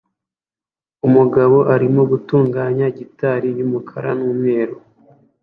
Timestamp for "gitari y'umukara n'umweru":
2.97-4.75